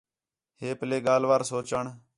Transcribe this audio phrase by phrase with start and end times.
[0.59, 1.85] ہے پَلّے ڳالھ وار سوچݨ